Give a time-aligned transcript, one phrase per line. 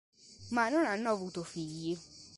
[0.49, 1.95] Ma non hanno avuto figli..